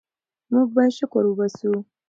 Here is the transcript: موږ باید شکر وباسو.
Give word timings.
موږ 0.51 0.67
باید 0.75 0.93
شکر 0.99 1.23
وباسو. 1.27 1.73